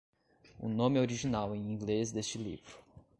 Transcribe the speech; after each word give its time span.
O 0.57 0.67
nome 0.67 0.97
original 0.99 1.55
em 1.55 1.61
inglês 1.61 2.11
deste 2.11 2.39
livro 2.39 2.79